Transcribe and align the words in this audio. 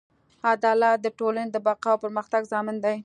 عدالت 0.51 0.97
د 1.01 1.07
ټولنې 1.19 1.49
د 1.51 1.57
بقا 1.65 1.89
او 1.93 2.01
پرمختګ 2.03 2.41
ضامن 2.53 2.75
دی. 2.85 2.95